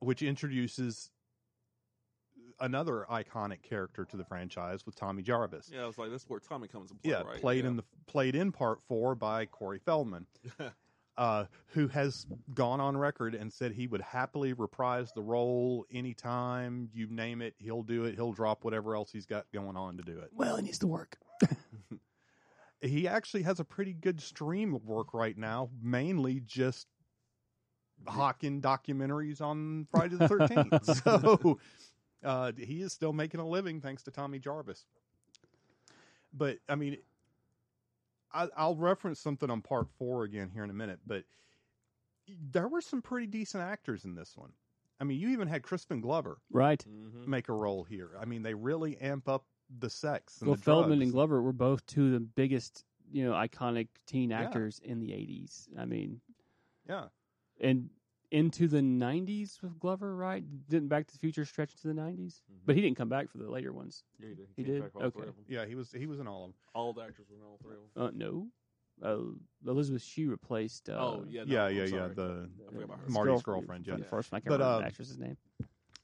[0.00, 1.10] which introduces
[2.60, 5.70] another iconic character to the franchise with Tommy Jarvis.
[5.72, 7.40] Yeah, I was like, that's where Tommy comes in play, Yeah, right?
[7.40, 7.70] played yeah.
[7.70, 10.26] in the played in part four by Corey Feldman.
[11.18, 16.90] uh, who has gone on record and said he would happily reprise the role anytime
[16.92, 17.54] you name it.
[17.58, 18.14] He'll do it.
[18.14, 20.30] He'll drop whatever else he's got going on to do it.
[20.34, 21.16] Well, it needs to work.
[22.82, 26.86] He actually has a pretty good stream of work right now, mainly just
[28.08, 31.02] hawking documentaries on Friday the 13th.
[31.04, 31.58] so
[32.24, 34.86] uh, he is still making a living thanks to Tommy Jarvis.
[36.32, 36.98] But, I mean,
[38.32, 41.24] I, I'll reference something on part four again here in a minute, but
[42.50, 44.52] there were some pretty decent actors in this one.
[45.00, 46.84] I mean, you even had Crispin Glover Right.
[46.88, 47.26] Mhm.
[47.26, 48.10] make a role here.
[48.20, 49.44] I mean, they really amp up
[49.78, 50.40] the sex.
[50.40, 51.02] And Well, the Feldman drugs.
[51.08, 54.40] and Glover were both two of the biggest, you know, iconic teen Yeah.
[54.40, 55.68] actors in the '80s.
[55.76, 56.20] I mean,
[56.88, 57.08] Yeah.
[57.60, 57.90] and
[58.30, 60.44] into the '90s with Glover, right?
[60.68, 62.42] Didn't Back to the Future stretch to the '90s?
[62.64, 64.04] But he didn't come back for the later ones.
[64.18, 64.46] Yeah, he did.
[64.56, 64.82] He came did?
[64.82, 65.28] back for all three Okay.
[65.30, 65.44] of them.
[65.48, 66.54] Yeah, he was he was in all of them.
[66.74, 68.24] All the actors were in all three of them.
[68.24, 68.48] Uh, no,
[69.02, 70.88] uh, Elizabeth Shue replaced.
[70.88, 71.44] Uh, oh, yeah.
[71.44, 72.08] No, yeah, I'm yeah, yeah.
[72.08, 73.04] The I forgot about her.
[73.04, 73.96] his Marty's girlfriend- girlfriend, yeah.
[73.96, 75.36] the first one, I can't But, remember uh, the actress's name.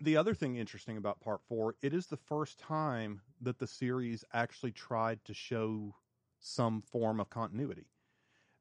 [0.00, 4.24] the other thing interesting about part four, it is the first time that the series
[4.32, 5.94] actually tried to show
[6.38, 7.86] some form of continuity.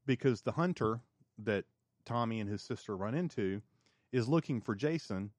[0.06, 1.02] Because the hunter
[1.38, 1.65] that
[2.05, 3.61] Tommy and his sister run into
[4.11, 5.31] is looking for Jason,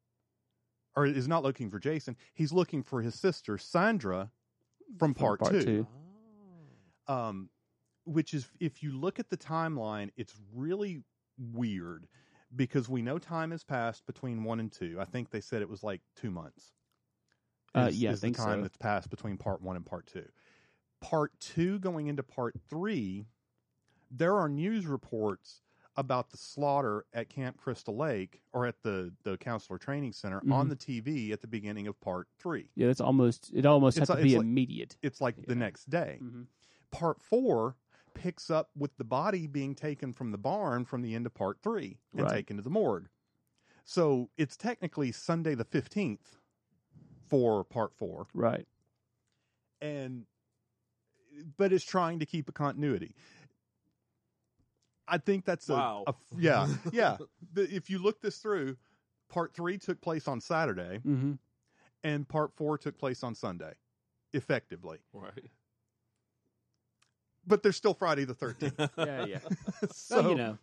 [0.96, 2.16] or is not looking for Jason.
[2.34, 4.30] He's looking for his sister, Sandra,
[4.98, 5.62] from part, part two.
[5.62, 5.86] two.
[7.08, 7.14] Oh.
[7.14, 7.50] um,
[8.04, 11.02] which is if you look at the timeline, it's really
[11.38, 12.06] weird
[12.54, 14.98] because we know time has passed between one and two.
[15.00, 16.72] I think they said it was like two months.
[17.74, 18.62] Uh, is- yeah, I is think the time so.
[18.62, 20.26] that's passed between part one and part two.
[21.00, 23.26] Part two going into part three,
[24.10, 25.62] there are news reports
[25.96, 30.66] about the slaughter at Camp Crystal Lake or at the the counselor training center on
[30.66, 30.68] Mhm.
[30.70, 32.70] the TV at the beginning of part three.
[32.74, 33.50] Yeah, that's almost.
[33.52, 34.96] It almost It's had to like- be it's like- immediate.
[35.02, 36.18] It's like the next day.
[36.22, 36.46] Mhm.
[36.90, 37.76] part four
[38.14, 41.58] picks up with the body being taken from the barn from the end of part
[41.62, 42.30] three and Right.
[42.34, 43.08] taken to the morgue.
[43.84, 46.38] So it's technically Sunday the 15th
[47.28, 48.26] for part four.
[48.34, 48.68] Right.
[49.80, 50.26] And,
[51.56, 53.14] but it's trying to keep a continuity.
[55.08, 56.04] I think that's a, Wow.
[56.06, 57.16] a- yeah, yeah.
[57.52, 58.76] The, if you look this through,
[59.28, 61.32] part three took place on Saturday hmm
[62.04, 63.72] and part four took place on Sunday,
[64.32, 64.98] effectively.
[65.12, 65.50] Right.
[67.46, 68.90] But there's still Friday the 13th.
[68.96, 69.38] Yeah, yeah.
[69.92, 70.58] so, well, you know.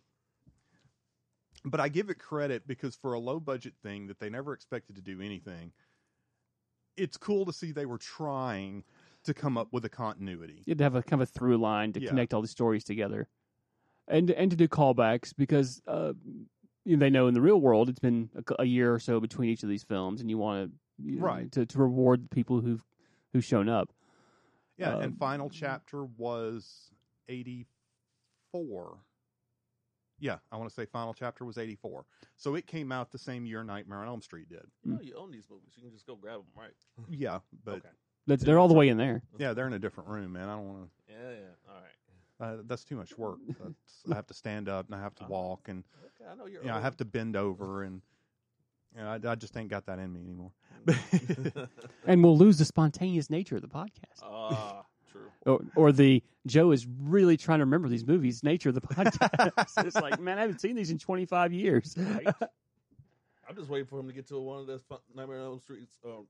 [1.64, 4.96] but I give it credit because for a low budget thing that they never expected
[4.96, 5.72] to do anything,
[6.96, 8.84] it's cool to see they were trying
[9.24, 10.62] to come up with a continuity.
[10.66, 12.08] You had to have a kind of a through line to Yeah.
[12.10, 13.28] connect all the stories together,
[14.10, 16.12] and and to do callbacks because uh,
[16.84, 19.20] you know, they know in the real world it's been a, a year or so
[19.20, 20.76] between each of these films, and you want to
[21.18, 21.50] Right.
[21.52, 22.84] to to reward the people who've
[23.32, 23.90] who've shown up.
[24.76, 26.90] Yeah, Um, and final chapter was
[27.28, 28.98] 84.
[30.18, 32.04] Yeah, I want to say final chapter was 84.
[32.36, 34.66] So it came out the same year Nightmare on Elm Street did.
[34.84, 35.72] You know you own these movies.
[35.76, 36.72] You can just go grab them, right?
[37.08, 37.88] Yeah, but okay.
[38.26, 39.22] They're all the way in there.
[39.38, 40.48] yeah, they're in a different room, man.
[40.48, 41.12] I don't want to.
[41.12, 41.70] Yeah, yeah.
[41.74, 41.89] All right.
[42.40, 42.44] To.
[42.44, 43.38] Uh, that's too much work.
[43.48, 45.32] That's, I have to stand up and I have to Uh-huh.
[45.32, 45.84] walk and
[46.20, 46.62] Okay, I know you're.
[46.62, 48.00] you know, I have to bend over and
[48.96, 50.52] you know, I, I just ain't got that in me anymore.
[52.06, 54.22] And we'll lose the spontaneous nature of the podcast.
[54.22, 55.30] Ah, true.
[55.46, 59.68] Or, or the Joe is really trying to remember these movies, nature of the podcast.
[59.86, 61.94] it's like, man, I haven't seen these in 25 years.
[61.96, 62.26] Right?
[63.48, 65.60] I'm just waiting for him to get to one of those fun- Nightmare on Elm
[65.60, 65.88] Street.
[66.04, 66.26] Um,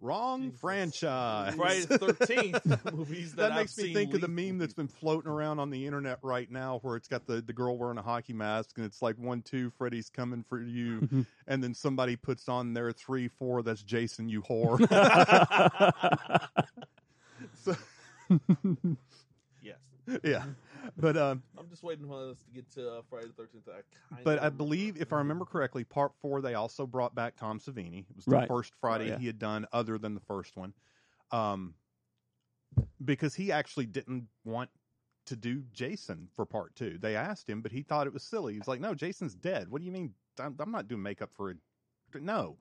[0.00, 0.60] Wrong Jesus.
[0.60, 1.54] franchise.
[1.54, 4.58] Friday the Thirteenth movies that, That I've makes me seen think of the leaked meme
[4.58, 7.76] that's been floating around on the internet right now, where it's got the, the girl
[7.76, 11.74] wearing a hockey mask, and it's like one, two, Freddy's coming for you, and then
[11.74, 14.78] somebody puts on there three, four, that's Jason, you whore.
[17.64, 17.76] so,
[19.62, 19.76] Yes,
[20.22, 20.44] yeah,
[20.96, 23.68] but um, I'm just waiting for us to get to uh, Friday the Thirteenth.
[23.68, 27.58] I but I believe if I remember correctly, part four they also brought back Tom
[27.60, 28.00] Savini.
[28.10, 28.48] It was the Right.
[28.48, 29.18] first Friday yeah.
[29.18, 30.72] he had done other than the first one,
[31.30, 31.74] um,
[33.04, 34.70] because he actually didn't want
[35.26, 36.96] to do Jason for part two.
[36.98, 38.54] They asked him, but he thought it was silly.
[38.54, 39.68] He's like, "No, Jason's dead.
[39.70, 40.14] What do you mean?
[40.40, 41.58] I'm, I'm not doing makeup for it.
[42.14, 42.56] No."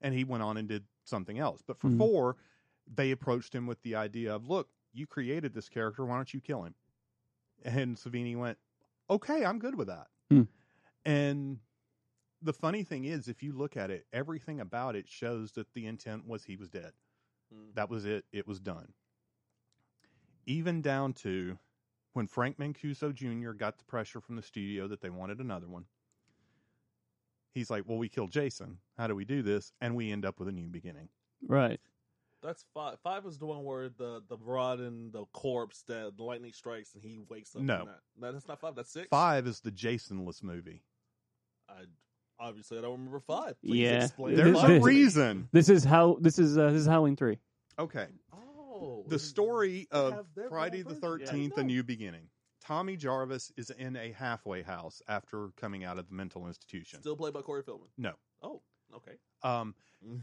[0.00, 1.62] And he went on and did something else.
[1.66, 1.98] But for Mhm.
[1.98, 2.36] four,
[2.86, 6.06] they approached him with the idea of, "Look, you created this character.
[6.06, 6.74] Why don't you kill him?"
[7.64, 8.58] And Savini went,
[9.08, 10.42] "Okay, I'm good with that." Hmm.
[11.04, 11.60] And
[12.42, 15.86] the funny thing is, if you look at it, everything about it shows that the
[15.86, 16.92] intent was he was dead.
[17.54, 17.74] Mm.
[17.74, 18.24] That was it.
[18.32, 18.92] It was done.
[20.46, 21.58] Even down to
[22.12, 23.52] when Frank Mancuso Jr.
[23.52, 25.84] got the pressure from the studio that they wanted another one.
[27.52, 28.78] He's like, "Well, we killed Jason.
[28.96, 31.08] How do we do this?" And we end up with a new beginning.
[31.46, 31.80] right.
[32.42, 32.98] That's five.
[33.02, 36.94] Five is the one where the the rod and the corpse that the lightning strikes
[36.94, 37.62] and he wakes up.
[37.62, 37.84] No.
[37.86, 37.98] that.
[38.18, 38.74] no, that's not five.
[38.74, 39.08] That's six.
[39.10, 40.82] Five is the Jasonless movie.
[41.68, 41.82] I
[42.38, 43.60] obviously I don't remember five.
[43.62, 44.04] Please Yeah.
[44.04, 44.94] explain There's five a this- to me.
[44.94, 45.48] reason.
[45.52, 47.38] This is how this is uh, this is Halloween three.
[47.78, 48.06] Okay.
[48.32, 51.20] Oh, The story of Friday the version.
[51.20, 51.64] Yeah, Thirteenth: A.
[51.64, 52.28] New Beginning.
[52.62, 57.00] Tommy Jarvis is in a halfway house after coming out of the mental institution.
[57.00, 57.88] still played by Corey Feldman.
[57.98, 58.12] No.
[58.42, 58.62] Oh,
[58.96, 59.16] okay.
[59.42, 59.74] Um,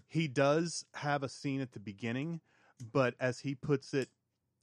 [0.07, 2.41] he does have a scene at the beginning,
[2.91, 4.09] but as he puts it,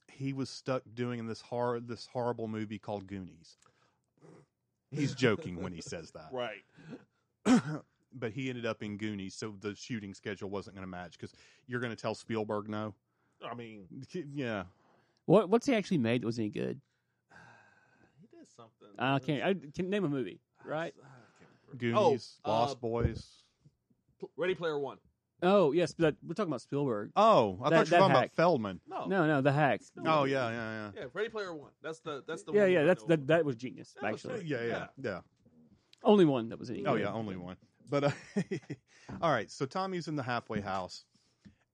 [0.09, 3.57] he was stuck doing this hor- this horrible movie called Goonies.
[4.91, 6.63] He's joking when he says that, Right.
[8.13, 11.33] but he ended up in Goonies, so the shooting schedule wasn't going to match because
[11.67, 12.95] you're going to tell Spielberg no.
[13.45, 13.87] I mean,
[14.33, 14.65] Yeah,
[15.27, 16.81] What what's he actually made that was any good?
[18.21, 18.89] he did something.
[18.99, 19.43] I can't.
[19.43, 20.41] I can name a movie.
[20.65, 20.95] Right.
[21.03, 21.51] I can't
[21.93, 22.11] remember.
[22.11, 23.44] Goonies, Oh, Lost uh, Boys.
[24.27, 24.99] Pl- Ready Player One.
[25.43, 27.11] Oh yes, but we're talking about Spielberg.
[27.17, 28.31] Oh, I thought that- you were that talking about.
[28.33, 28.81] Feldman.
[28.89, 29.05] No.
[29.07, 29.81] No, no, The Hack.
[30.07, 30.91] Oh yeah, yeah, yeah.
[31.03, 31.71] Yeah, Ready Player One.
[31.83, 33.95] That's the that's the Yeah, one yeah, I that's know that that was genius.
[34.01, 34.47] That was Actually, great.
[34.47, 35.21] Yeah, yeah, yeah.
[36.03, 36.87] only one that was any.
[36.87, 37.03] Oh good.
[37.03, 37.57] yeah, only one.
[37.91, 38.11] But uh,
[39.21, 41.05] all right, so Tommy's in the halfway house,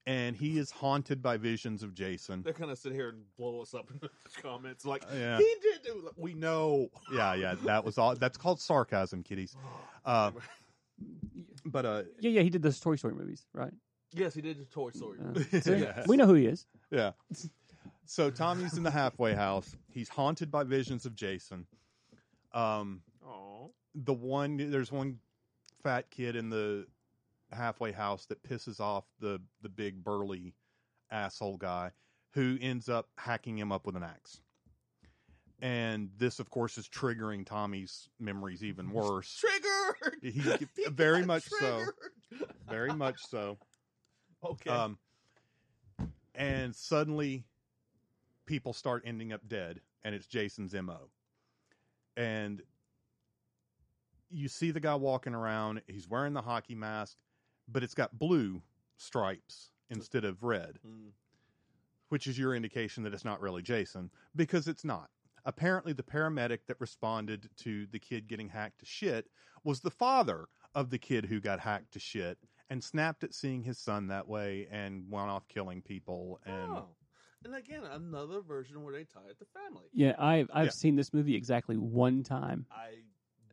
[0.06, 2.42] and he is haunted by visions of Jason.
[2.42, 4.10] They're gonna sit here and blow us up in the
[4.42, 5.38] comments like Yeah.
[5.38, 6.02] he did do.
[6.06, 6.88] like, We know.
[7.12, 8.16] Yeah, yeah, that was all.
[8.16, 9.54] That's called sarcasm, kiddies.
[10.04, 10.30] Uh,
[11.64, 13.72] but uh, Yeah, yeah, he did those Toy Story movies, right?
[14.12, 15.18] yes, he did the Toy Story.
[15.24, 15.76] Uh, see?
[15.76, 16.06] Yes.
[16.08, 16.66] We know who he is.
[16.90, 17.12] yeah.
[18.06, 19.76] So Tommy's in the halfway house.
[19.88, 21.66] He's haunted by visions of Jason.
[22.52, 25.18] Um, Oh, the one there's one
[25.84, 26.86] fat kid in the
[27.52, 30.54] halfway house that pisses off the the big burly
[31.12, 31.90] asshole guy
[32.32, 34.40] who ends up hacking him up with an axe
[35.62, 40.16] and this of course is triggering tommy's memories even worse triggered.
[40.22, 41.84] He- He very got much so.
[42.68, 43.58] very much so
[44.44, 44.70] Okay.
[44.70, 44.96] um
[46.34, 47.44] and suddenly
[48.46, 51.10] people start ending up dead and it's jason's mo
[52.16, 52.62] and
[54.30, 57.16] you see the guy walking around he's wearing the hockey mask
[57.68, 58.62] but it's got blue
[58.96, 61.10] stripes instead of red Mm.
[62.08, 65.10] which is your indication that it's not really jason because it's not
[65.44, 69.26] apparently the paramedic that responded to the kid getting hacked to shit
[69.64, 73.62] was the father of the kid who got hacked to shit and snapped at seeing
[73.62, 76.88] his son that way and went off killing people and oh.
[77.42, 79.86] And again, another version where they tie it to family.
[79.94, 80.70] Yeah, I've I've Yeah.
[80.72, 82.66] seen this movie exactly one time.
[82.70, 82.96] I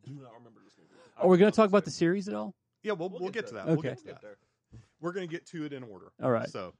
[0.04, 0.90] do not remember this movie.
[1.16, 2.54] Are we going to talk about the series at all?
[2.84, 3.76] yeah we'll, we'll, get, to that there.
[3.76, 3.90] we'll Okay.
[3.90, 4.38] get to We'll that there.
[5.00, 6.50] we're going to get to it in order All right.
[6.50, 6.74] so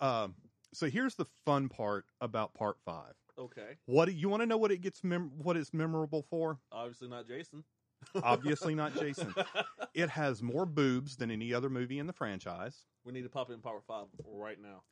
[0.00, 0.34] um
[0.72, 3.76] so here's the fun part about part five Okay.
[3.86, 7.08] what do you want to know what it gets mem- what it's memorable for Obviously
[7.08, 7.64] not Jason.
[8.22, 9.34] Obviously not Jason.
[9.94, 13.50] it has more boobs than any other movie in the franchise we need to pop
[13.50, 14.82] it in Power Five right now.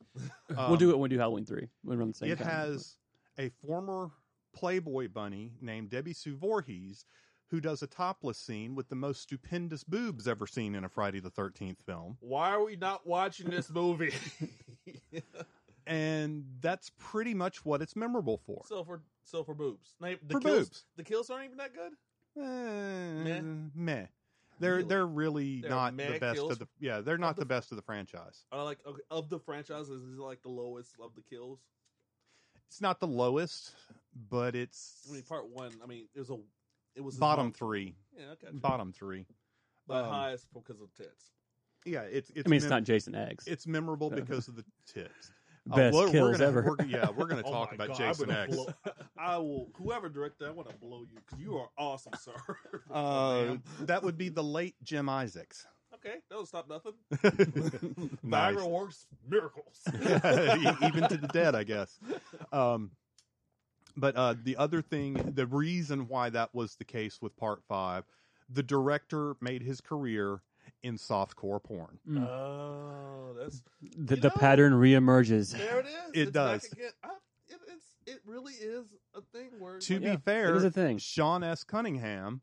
[0.68, 1.68] we'll do it when we do Halloween three.
[1.84, 2.28] We'll run the same.
[2.28, 2.48] Um, It time.
[2.48, 2.96] has
[3.38, 4.10] a former
[4.54, 7.06] Playboy bunny named Debisue Voorhees
[7.50, 11.20] who does a topless scene with the most stupendous boobs ever seen in a Friday
[11.20, 12.16] the 13th film.
[12.20, 14.14] Why are we not watching this movie?
[15.92, 18.62] And that's pretty much what it's memorable for.
[18.66, 20.84] so for so for boobs, the For kills, boobs.
[20.96, 21.92] the kills aren't even that good.
[22.42, 23.40] Eh,
[23.74, 24.06] meh.
[24.58, 24.88] They're Really?
[24.88, 27.76] they're really They're not the best of the yeah they're not the the best of
[27.76, 28.44] the franchise.
[28.52, 31.58] Are like okay, of the franchises, is it like the lowest of the kills?
[32.68, 33.72] It's not the lowest,
[34.30, 35.72] but it's I mean, part one.
[35.82, 36.38] I mean, it was a
[36.94, 37.96] it was bottom mom- three.
[38.16, 38.60] Yeah, I got you.
[38.60, 39.26] Bottom three.
[39.86, 41.32] but um, highest because of tits.
[41.84, 43.46] Yeah, it's it's I mean, it's mem- not Jason X.
[43.48, 45.32] it's memorable Uh, because of the tits.
[45.70, 46.62] Uh, Best we're- we're kills gonna- ever.
[46.78, 48.54] we're- yeah, we're going to Oh talk my about God, Jason I'm X.
[48.56, 48.74] blow-
[49.18, 49.70] I will.
[49.76, 52.32] Whoever directed, that, I want to blow you because you are awesome, sir.
[52.92, 55.66] Uh, that would be the late Jim Isaacs.
[55.94, 56.92] okay, that'll stop nothing.
[58.22, 58.54] nice.
[58.56, 59.80] Viagra works miracles.
[59.86, 61.98] Even to the dead, I guess.
[62.52, 62.90] Um,
[63.96, 68.04] but uh, the other thing, the reason why that was the case with Part Five,
[68.50, 70.42] the director made his career
[70.82, 71.98] in softcore porn.
[72.08, 72.26] Mm.
[72.26, 73.62] Oh, that's
[73.96, 75.52] the, the know- pattern reemerges.
[75.52, 75.80] there.
[75.80, 75.92] It is.
[76.14, 76.68] It It's does.
[77.04, 77.08] I,
[77.48, 80.64] it, it's it really is a thing where To like, Yeah, be fair, it is
[80.64, 80.98] a thing.
[80.98, 81.62] Sean S.
[81.64, 82.40] Cunningham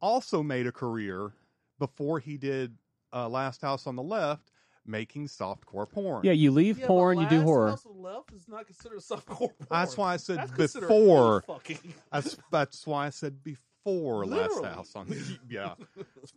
[0.00, 1.32] also made a career
[1.78, 2.76] before he did
[3.12, 4.50] uh, Last House on the Left,
[4.86, 6.22] making softcore porn.
[6.24, 7.70] Yeah, you leave yeah, porn, but you do horror.
[7.70, 7.84] Last.
[7.84, 9.50] House on the Left is not considered softcore porn.
[9.70, 11.42] That's why I said That's before.
[11.42, 11.78] fucking.
[12.12, 14.26] That's that's why I said before Literally.
[14.28, 15.74] Last House on the yeah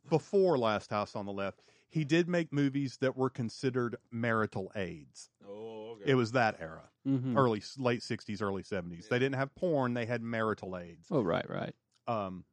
[0.10, 1.62] before Last House on the Left.
[1.90, 5.30] He did make movies that were considered marital aids.
[5.48, 6.12] Oh, okay.
[6.12, 7.38] It was that era, Mhm.
[7.38, 9.08] early late sixties, early seventies.
[9.10, 11.08] They didn't have porn; they had marital aids.
[11.10, 11.74] Oh, right, right.
[12.08, 12.44] Um,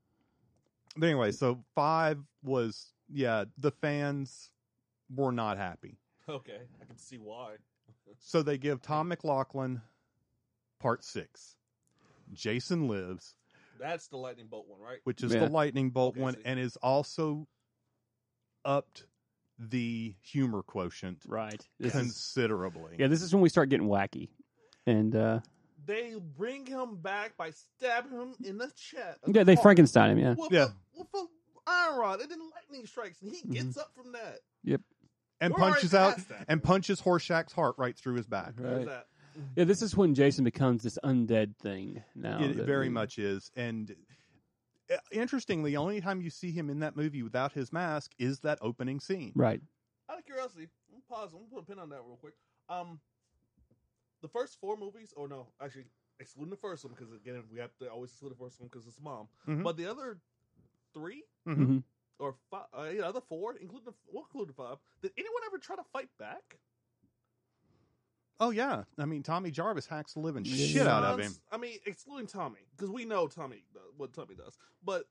[0.96, 4.50] but anyway, so five was yeah, the fans
[5.14, 6.60] were not happy, okay.
[6.80, 7.56] I can see why.
[8.18, 9.82] so they give Tom McLoughlin
[10.78, 11.56] part six.
[12.32, 13.34] Jason Lives,
[13.78, 14.98] That's the lightning bolt one, right?
[15.04, 15.40] which is Yeah.
[15.40, 16.42] the lightning bolt Okay, one, see.
[16.44, 17.46] and is also
[18.64, 19.06] upped
[19.58, 21.64] the humor quotient Right.
[21.78, 22.96] This is, considerably.
[22.98, 24.28] yeah, this is when we start getting wacky.
[24.86, 25.40] And uh
[25.86, 29.20] They bring him back by stabbing him in the chest.
[29.26, 30.34] yeah, they Frankenstein him, yeah.
[30.34, 30.68] With Yeah.
[30.94, 31.26] A, with a
[31.66, 34.40] iron rod, and then lightning strikes, and he gets up from that.
[34.64, 34.80] Yep,
[35.40, 36.44] and We're already punches out that.
[36.48, 38.54] and punches Horshack's heart right through his back.
[38.58, 38.88] Right.
[39.34, 39.42] That.
[39.56, 42.42] Yeah, this is when Jason becomes this undead thing now.
[42.42, 43.50] it that very we- much is.
[43.56, 43.94] And
[44.92, 48.40] uh, interestingly, the only time you see him in that movie without his mask is
[48.40, 49.32] that opening scene.
[49.34, 49.60] Right.
[50.10, 51.32] Out of curiosity, I'm pause.
[51.32, 52.34] I'm gonna put a pin on that real quick.
[52.68, 53.00] Um,
[54.22, 55.84] the first four movies, or no, actually
[56.20, 58.86] excluding the first one because again we have to always exclude the first one because
[58.86, 59.28] it's mom.
[59.48, 59.62] Mhm.
[59.64, 60.18] But the other
[60.92, 61.54] three Mhm.
[61.66, 61.78] hmm
[62.20, 64.76] or five, uh, yeah, other four, including the we'll include the five.
[65.02, 66.58] Did anyone ever try to fight back?
[68.40, 70.66] Oh yeah, I mean Tommy Jarvis hacks the living Yeah.
[70.66, 71.32] shit out of him.
[71.52, 74.56] I mean, excluding Tommy because we know Tommy uh, what Tommy does.
[74.84, 75.04] But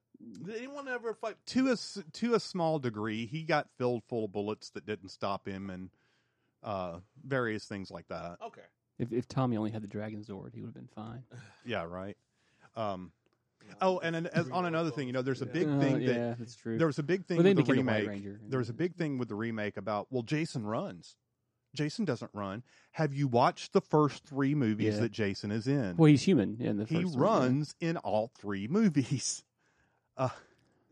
[0.44, 1.36] did anyone ever fight?
[1.48, 5.10] To a s- to a small degree, he got filled full of bullets that didn't
[5.10, 5.90] stop him, and
[6.64, 8.38] uh, various things like that.
[8.46, 8.62] Okay,
[9.00, 11.24] If if Tommy only had the Dragon Zord, he would have been fine.
[11.66, 12.18] Yeah, right.
[12.76, 13.14] Um,
[13.82, 16.16] oh, and an, as, on another thing, you know, there's a big Uh, thing that
[16.16, 16.78] yeah, that's true.
[16.78, 18.10] there was a big thing Well, with the became a White remake.
[18.10, 18.40] Ranger.
[18.50, 21.16] There was a big thing with the remake about well, Jason runs.
[21.76, 22.64] Jason doesn't run.
[22.92, 25.02] Have you watched the first three movies Yeah.
[25.02, 25.96] that Jason is in?
[25.98, 27.26] Well, he's human in the he first one, yeah.
[27.40, 29.44] runs in all three movies.
[30.16, 30.30] Uh,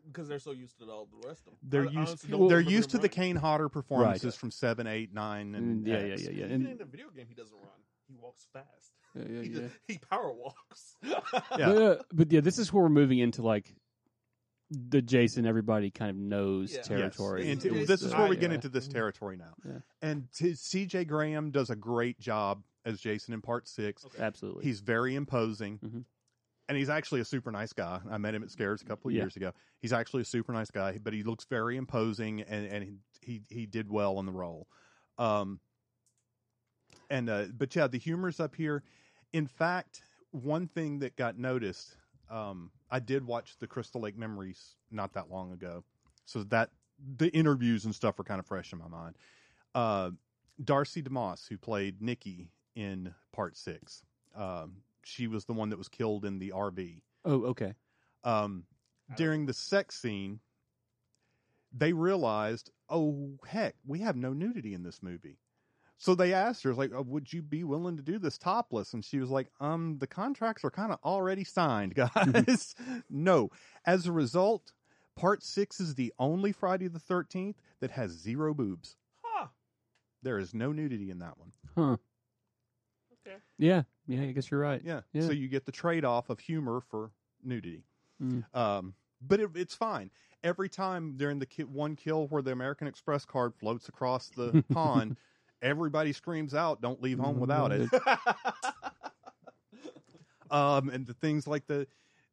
[0.08, 1.58] because they're so used to all the rest of them.
[1.62, 3.10] they're I- I used honestly don't they're used him to the running.
[3.12, 4.34] Kane Hodder performances Right.
[4.34, 6.24] from seven, eight, nine, and Mm, yeah, yeah, X.
[6.24, 6.46] yeah, yeah.
[6.46, 7.70] Even in And, the video game, he doesn't run.
[8.08, 8.94] He walks fast.
[9.14, 9.68] yeah, yeah, he, yeah.
[9.88, 10.96] he power walks.
[11.04, 11.20] Yeah.
[11.52, 13.76] But, uh, but yeah, this is where we're moving into like
[14.74, 16.78] the Jason everybody kind of knows Yeah.
[16.78, 16.88] Yes.
[16.88, 17.52] territory.
[17.52, 19.54] And t- this is where we get into this territory now.
[19.66, 19.80] Yeah.
[20.02, 21.06] And t- C.J.
[21.06, 24.06] Graham does a great job as Jason in Part Six.
[24.06, 24.24] Okay.
[24.24, 24.64] Absolutely.
[24.64, 26.06] He's very imposing, Mhm.
[26.70, 28.00] and he's actually a super nice guy.
[28.10, 29.24] I met him at Scares a couple of Yeah.
[29.24, 29.52] years ago.
[29.82, 33.66] He's actually a super nice guy, but he looks very imposing, and and he he
[33.66, 34.68] did well in the role.
[35.18, 35.60] Um,
[37.10, 38.84] and uh, but yeah, the humor's up here.
[39.34, 41.98] In fact, one thing that got noticed,
[42.30, 45.84] um, I did watch the Crystal Lake Memories not that long ago,
[46.26, 46.70] so that
[47.18, 49.16] the interviews and stuff are kind of fresh in my mind.
[49.74, 50.12] Uh,
[50.64, 54.04] Darcy DeMoss, who played Nikki in Part Six,
[54.36, 57.02] um, she was the one that was killed in the RV.
[57.26, 57.74] oh, okay.
[58.24, 58.66] Um,
[59.18, 60.40] during the sex scene,
[61.74, 65.38] they realized, oh heck, we have no nudity in this movie.
[66.02, 68.96] So they asked her, like, oh, would you be willing to do this topless?
[68.96, 72.74] And she was like, um, the contracts are kind of already signed, guys.
[73.08, 73.52] no.
[73.86, 74.72] As a result,
[75.16, 78.96] part six is the only Friday the 13th that has zero boobs.
[79.24, 79.50] Huh.
[80.24, 81.52] There is no nudity in that one.
[81.78, 81.98] Huh.
[83.28, 83.38] Okay.
[83.60, 84.24] Yeah, yeah.
[84.24, 84.82] I guess you're right.
[84.84, 85.02] Yeah.
[85.14, 85.28] Yeah.
[85.28, 87.12] So you get the trade off of humor for
[87.44, 87.84] nudity.
[88.20, 88.44] Mm.
[88.56, 90.10] Um, but it, it's fine.
[90.44, 94.66] Every time during the ki- one kill where the American Express card floats across the
[94.74, 95.18] pond,
[95.62, 97.90] everybody screams out, "Don't leave home without it."
[100.52, 101.88] um, and the things like the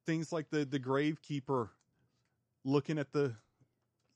[0.06, 1.68] things like the the gravekeeper
[2.64, 3.34] looking at the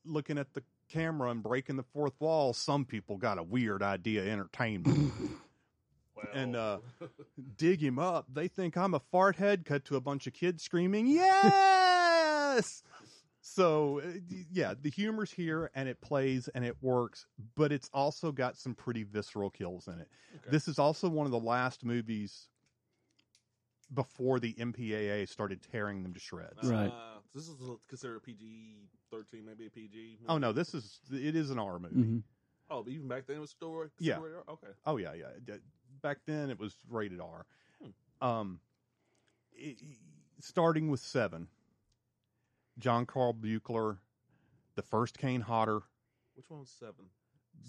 [0.05, 2.53] looking at the camera and breaking the fourth wall.
[2.53, 5.11] Some people got a weird idea entertainment.
[6.33, 6.77] And, uh,
[7.57, 8.27] dig him up.
[8.33, 9.65] They think I'm a fart head.
[9.65, 11.05] Cut to a bunch of kids screaming,
[12.53, 12.81] "Yes!"
[13.55, 14.07] So uh,
[14.51, 17.25] yeah, the humor's here and it plays and it works,
[17.55, 20.07] but it's also got some pretty visceral kills in it.
[20.35, 20.49] Okay.
[20.51, 22.47] This is also one of the last movies
[23.93, 26.63] before the MPAA started tearing them to shreds.
[26.63, 26.87] Right.
[26.87, 27.55] Uh, this is
[27.87, 28.75] considered a PG
[29.11, 30.19] thirteen, maybe a PG.
[30.27, 31.95] Oh no, this is it is an R movie.
[31.95, 32.17] hmm
[32.69, 34.19] Oh, but even back then it was still Yeah.
[34.19, 34.53] rated R?
[34.53, 34.67] Okay.
[34.85, 35.55] Oh yeah, yeah.
[36.01, 37.45] Back then it was rated R.
[38.21, 38.59] Um,
[39.61, 39.97] i- i-
[40.39, 41.47] starting with seven,
[42.79, 43.97] John Carl Buechler,
[44.75, 45.81] the first Kane Hodder.
[46.35, 47.05] Which one was seven?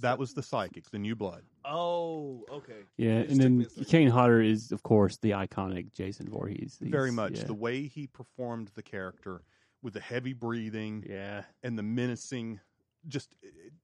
[0.00, 1.42] That was the Psychics, the new blood.
[1.64, 2.82] Oh, okay.
[2.96, 3.66] Yeah, and then.
[3.86, 6.76] Kane Hodder is, of course, the iconic Jason Voorhees.
[6.80, 7.44] He's- Very much Yeah.
[7.44, 9.42] the way he performed the character
[9.82, 11.44] with the heavy breathing yeah.
[11.62, 12.61] and the menacing.
[13.07, 13.74] Just it-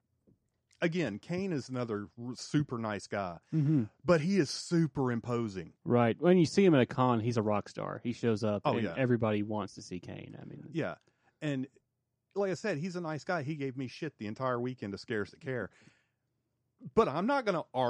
[0.80, 5.74] again, Kane is another super nice guy, hmm but he is super imposing.
[5.84, 6.16] Right.
[6.18, 8.00] When you see him at a con, he's a rock star.
[8.02, 8.94] He shows up, Oh, and yeah.
[8.96, 10.34] everybody wants to see Kane.
[10.40, 10.94] I mean, Yeah.
[11.42, 11.66] And
[12.34, 13.42] like I said, he's a nice guy.
[13.42, 15.70] He gave me shit the entire weekend of Scares That Care.
[16.94, 17.88] But I'm not going to argue